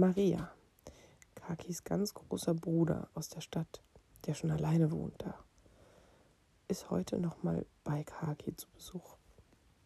[0.00, 0.50] Maria,
[1.34, 3.82] Kakis ganz großer Bruder aus der Stadt,
[4.24, 5.34] der schon alleine wohnt da,
[6.68, 9.18] ist heute noch mal bei Kaki zu Besuch.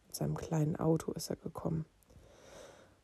[0.06, 1.84] Mit seinem kleinen Auto ist er gekommen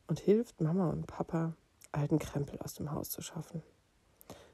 [0.07, 1.53] und hilft Mama und Papa,
[1.91, 3.61] alten Krempel aus dem Haus zu schaffen.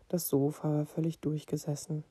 [0.10, 2.06] Das Sofa war völlig durchgesessen.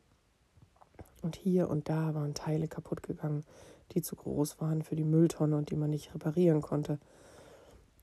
[1.23, 3.45] Und hier und da waren Teile kaputt gegangen,
[3.93, 7.01] die zu groß waren für die Mülltonne und die man nicht reparieren konnte.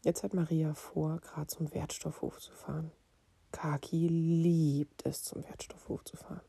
[0.03, 2.91] Jetzt hat Maria vor, gerade zum Wertstoffhof zu fahren.
[3.53, 6.41] Kaki liebt es, zum Wertstoffhof zu fahren.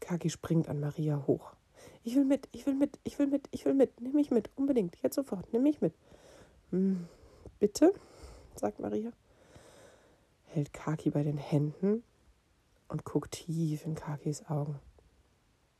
[0.00, 1.54] Kaki springt an Maria hoch.
[2.04, 4.50] Ich will mit, ich will mit, ich will mit, ich will mit, nimm mich mit,
[4.56, 5.94] unbedingt, jetzt sofort, nimm mich mit.
[6.70, 7.08] Hm,
[7.58, 7.94] bitte,
[8.54, 9.12] sagt Maria,
[10.44, 12.02] hält Kaki bei den Händen
[12.88, 14.78] und guckt tief in Kakis Augen.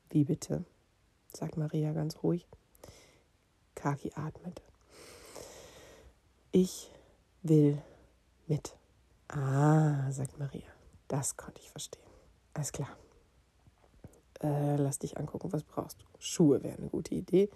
[0.09, 0.65] Wie bitte?
[1.35, 2.47] sagt Maria ganz ruhig.
[3.75, 4.63] Kaki atmet.
[6.55, 6.91] Ich
[7.43, 7.81] will
[8.47, 8.77] mit.
[9.29, 10.69] Ah, sagt Maria.
[11.09, 12.03] Das konnte ich verstehen.
[12.53, 12.95] Alles klar.
[14.43, 16.07] Äh, lass dich angucken, was brauchst du?
[16.19, 17.49] Schuhe wäre eine gute Idee.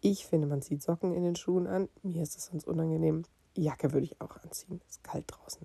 [0.00, 1.88] Ich finde, man zieht Socken in den Schuhen an.
[2.02, 3.22] Mir ist das sonst unangenehm.
[3.56, 4.80] Jacke würde ich auch anziehen.
[4.88, 5.64] Ist kalt draußen.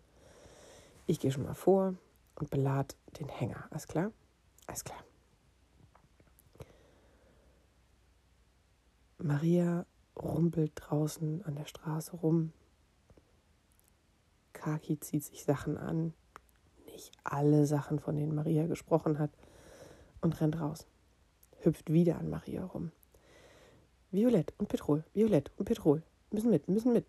[1.08, 1.96] Ich gehe schon mal vor
[2.36, 3.66] und belad den Hänger.
[3.72, 4.12] Alles klar?
[4.68, 5.04] Alles klar.
[9.18, 12.54] Maria rumpelt draußen an der Straße rum.
[14.58, 16.14] Kaki zieht sich Sachen an.
[16.88, 19.32] Nicht alle Sachen, von denen Maria gesprochen hat.
[20.20, 20.88] Und rennt raus.
[21.60, 22.92] Hüpft wieder an Maria rum.
[24.12, 26.02] Violett und Petrol, Violett und Petrol.
[26.32, 27.06] Müssen mit, müssen mit.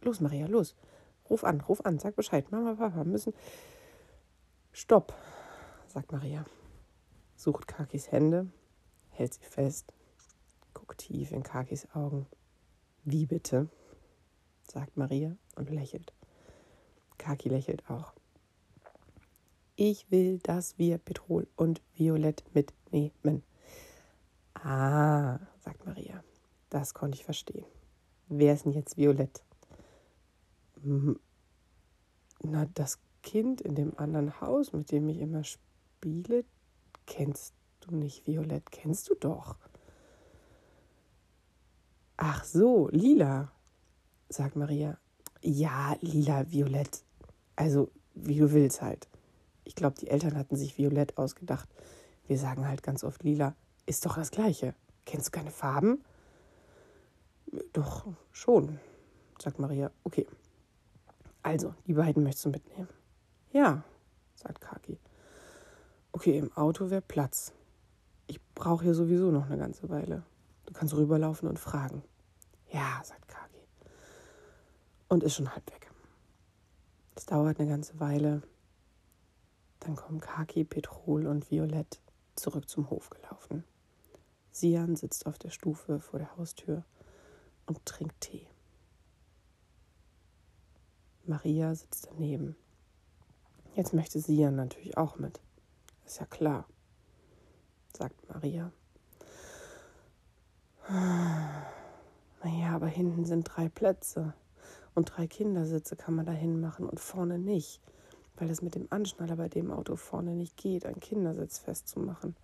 [0.00, 0.74] Los, Maria, los.
[1.28, 2.50] Ruf an, ruf an, sag Bescheid.
[2.50, 3.34] Mama, Papa müssen.
[4.72, 5.12] Stopp,
[5.86, 6.44] sagt Maria.
[7.36, 8.50] Sucht Kakis Hände,
[9.10, 9.92] hält sie fest,
[10.74, 12.26] guckt tief in Kakis Augen.
[13.04, 13.68] Wie bitte?
[14.62, 16.12] sagt Maria und lächelt.
[17.20, 18.14] Kaki lächelt auch.
[19.76, 23.42] Ich will, dass wir Petrol und Violett mitnehmen.
[24.54, 26.24] Ah, sagt Maria.
[26.70, 27.64] Das konnte ich verstehen.
[28.28, 29.42] Wer ist denn jetzt Violett?
[32.42, 36.44] Na, das Kind in dem anderen Haus, mit dem ich immer spiele,
[37.06, 39.56] kennst du nicht, Violett, kennst du doch.
[42.16, 43.50] Ach so, lila,
[44.28, 44.98] sagt Maria.
[45.42, 47.02] Ja, lila, violett.
[47.60, 49.06] Also, wie du willst halt.
[49.64, 51.68] Ich glaube, die Eltern hatten sich violett ausgedacht.
[52.26, 53.54] Wir sagen halt ganz oft lila.
[53.84, 54.74] Ist doch das Gleiche.
[55.04, 56.02] Kennst du keine Farben?
[57.74, 58.80] Doch, schon,
[59.38, 59.90] sagt Maria.
[60.04, 60.26] Okay.
[61.42, 62.88] Also, die beiden möchtest du mitnehmen.
[63.52, 63.84] Ja,
[64.36, 64.98] sagt Kaki.
[66.12, 67.52] Okay, im Auto wäre Platz.
[68.26, 70.22] Ich brauche hier sowieso noch eine ganze Weile.
[70.64, 72.02] Du kannst rüberlaufen und fragen.
[72.72, 73.60] Ja, sagt Kaki.
[75.08, 75.89] Und ist schon halb weg.
[77.30, 78.42] Dauert eine ganze Weile.
[79.78, 82.00] Dann kommen Kaki, Petrol und Violett
[82.34, 83.62] zurück zum Hof gelaufen.
[84.50, 86.84] Sian sitzt auf der Stufe vor der Haustür
[87.66, 88.48] und trinkt Tee.
[91.24, 92.56] Maria sitzt daneben.
[93.76, 95.40] Jetzt möchte Sian natürlich auch mit.
[96.04, 96.66] Ist ja klar,
[97.96, 98.72] sagt Maria.
[102.42, 104.34] Naja, aber hinten sind drei Plätze
[104.94, 107.80] und drei Kindersitze kann man da hinmachen und vorne nicht,
[108.36, 112.36] weil es mit dem Anschnaller bei dem Auto vorne nicht geht, einen Kindersitz festzumachen.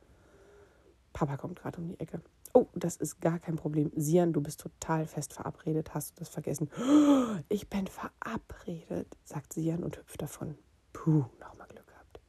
[1.12, 2.20] Papa kommt gerade um die Ecke.
[2.52, 3.90] Oh, das ist gar kein Problem.
[3.96, 5.92] Sian, du bist total fest verabredet.
[5.94, 6.70] Hast du das vergessen?
[7.50, 10.56] Ich bin verabredet, sagt Sian und hüpft davon.
[10.94, 12.20] Puh, nochmal Glück gehabt.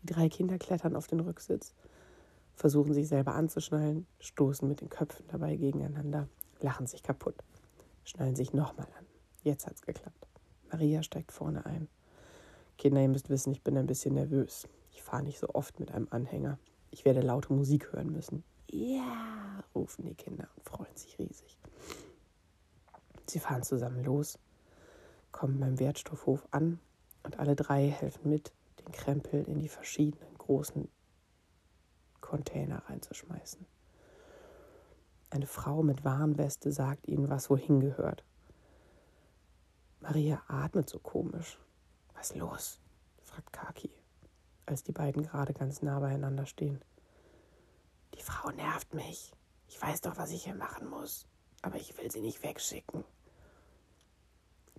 [0.00, 1.74] Die drei Kinder klettern auf den Rücksitz,
[2.54, 6.28] versuchen sich selber anzuschnallen, stoßen mit den Köpfen dabei gegeneinander,
[6.60, 7.34] lachen sich kaputt,
[8.06, 9.06] schnallen sich nochmal an.
[9.42, 10.26] Jetzt hat's geklappt.
[10.70, 11.88] Maria steigt vorne ein.
[12.78, 14.66] Kinder, ihr müsst wissen, ich bin ein bisschen nervös.
[14.92, 16.58] Ich fahre nicht so oft mit einem Anhänger.
[16.90, 18.44] Ich werde laute Musik hören müssen.
[18.70, 21.58] Ja, rufen die Kinder und freuen sich riesig.
[23.26, 24.38] Sie fahren zusammen los,
[25.32, 26.78] kommen beim Wertstoffhof an
[27.22, 30.88] und alle drei helfen mit, den Krempel in die verschiedenen großen
[32.20, 33.66] Container reinzuschmeißen.
[35.30, 38.24] Eine Frau mit Warnweste sagt ihnen, was wohin gehört.
[40.00, 41.58] Maria atmet so komisch.
[42.14, 42.80] Was los?
[43.22, 43.90] fragt Kaki,
[44.66, 46.80] als die beiden gerade ganz nah beieinander stehen.
[48.14, 49.32] Die Frau nervt mich.
[49.68, 51.26] Ich weiß doch, was ich hier machen muss,
[51.60, 53.04] aber ich will sie nicht wegschicken.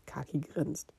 [0.06, 0.94] Kaki grinst.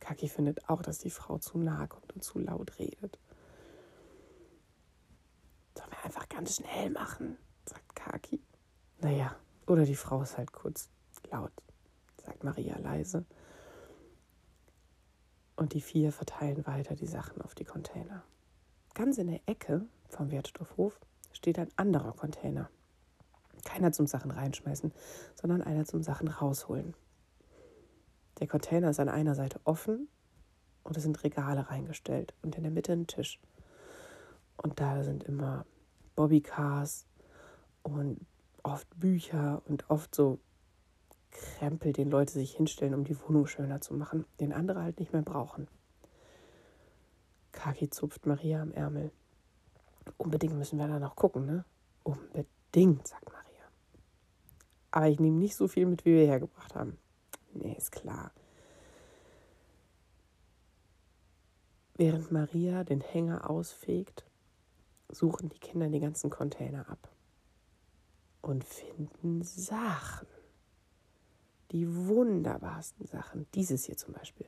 [0.00, 3.18] Kaki findet auch, dass die Frau zu nahe kommt und zu laut redet.
[5.76, 7.38] Sollen wir einfach ganz schnell machen,
[8.12, 8.40] Kaki.
[9.00, 9.34] Naja,
[9.66, 10.90] oder die Frau ist halt kurz
[11.30, 11.52] laut,
[12.22, 13.24] sagt Maria leise.
[15.56, 18.22] Und die vier verteilen weiter die Sachen auf die Container.
[18.94, 21.00] Ganz in der Ecke vom Wertstoffhof
[21.32, 22.68] steht ein anderer Container.
[23.64, 24.92] Keiner zum Sachen reinschmeißen,
[25.34, 26.94] sondern einer zum Sachen rausholen.
[28.40, 30.08] Der Container ist an einer Seite offen
[30.82, 33.40] und es sind Regale reingestellt und in der Mitte ein Tisch.
[34.56, 35.64] Und da sind immer
[36.14, 37.06] Bobbycars
[37.82, 38.26] und
[38.62, 40.38] oft Bücher und oft so
[41.30, 45.12] Krempel, den Leute sich hinstellen, um die Wohnung schöner zu machen, den andere halt nicht
[45.12, 45.66] mehr brauchen.
[47.52, 49.10] Kaki zupft Maria am Ärmel.
[50.18, 51.64] Unbedingt müssen wir da noch gucken, ne?
[52.02, 53.64] Unbedingt, sagt Maria.
[54.90, 56.98] Aber ich nehme nicht so viel mit, wie wir hergebracht haben.
[57.54, 58.32] Nee, ist klar.
[61.94, 64.24] Während Maria den Hänger ausfegt,
[65.08, 67.12] suchen die Kinder die ganzen Container ab
[68.42, 70.28] und finden Sachen.
[71.70, 73.46] Die wunderbarsten Sachen.
[73.54, 74.46] Dieses hier zum Beispiel.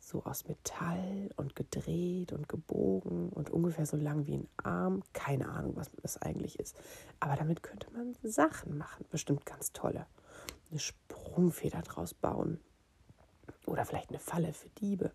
[0.00, 5.02] So aus Metall und gedreht und gebogen und ungefähr so lang wie ein Arm.
[5.12, 6.76] Keine Ahnung, was das eigentlich ist.
[7.20, 9.06] Aber damit könnte man Sachen machen.
[9.10, 10.06] Bestimmt ganz tolle.
[10.70, 12.60] Eine Sprungfeder draus bauen.
[13.66, 15.12] Oder vielleicht eine Falle für Diebe.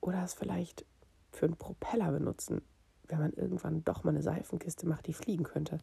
[0.00, 0.84] Oder es vielleicht
[1.30, 2.62] für einen Propeller benutzen,
[3.08, 5.78] wenn man irgendwann doch mal eine Seifenkiste macht, die fliegen könnte.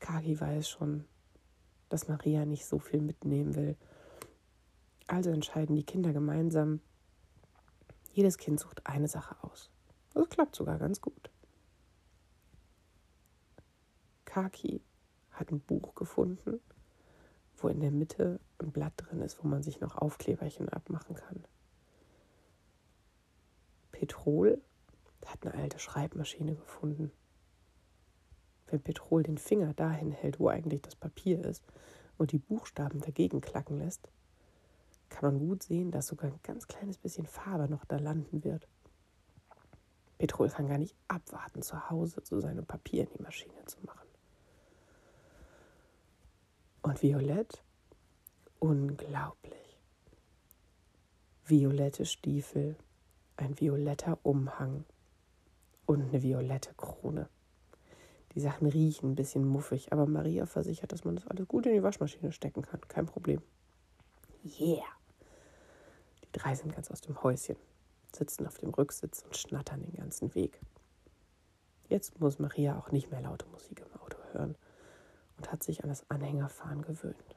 [0.00, 1.06] Kagi weiß schon,
[1.88, 3.76] dass Maria nicht so viel mitnehmen will.
[5.06, 6.80] Also entscheiden die Kinder gemeinsam,
[8.12, 9.70] jedes Kind sucht eine Sache aus.
[10.12, 11.30] Das klappt sogar ganz gut.
[14.26, 14.82] Kaki
[15.30, 16.60] hat ein Buch gefunden,
[17.56, 21.44] wo in der Mitte ein Blatt drin ist, wo man sich noch Aufkleberchen abmachen kann.
[23.90, 24.60] Petrol
[25.26, 27.12] hat eine alte Schreibmaschine gefunden.
[28.66, 31.64] Wenn Petrol den Finger dahin hält, wo eigentlich das Papier ist,
[32.18, 34.08] und die Buchstaben dagegen klacken lässt,
[35.08, 38.68] kann man gut sehen, dass sogar ein ganz kleines bisschen Farbe noch da landen wird.
[40.18, 44.08] Petrol kann gar nicht abwarten, zu Hause zu seinem Papier in die Maschine zu machen.
[46.82, 47.62] Und Violett?
[48.58, 49.78] Unglaublich.
[51.44, 52.76] Violette Stiefel,
[53.36, 54.84] ein violetter Umhang,
[55.86, 57.28] und eine violette Krone.
[58.34, 61.74] Die Sachen riechen ein bisschen muffig, aber Maria versichert, dass man das alles gut in
[61.74, 62.80] die Waschmaschine stecken kann.
[62.88, 63.42] Kein Problem.
[64.44, 64.84] Yeah!
[66.24, 67.56] Die drei sind ganz aus dem Häuschen,
[68.14, 70.60] sitzen auf dem Rücksitz und schnattern den ganzen Weg.
[71.88, 74.56] Jetzt muss Maria auch nicht mehr laute Musik im Auto hören
[75.36, 77.36] und hat sich an das Anhängerfahren gewöhnt.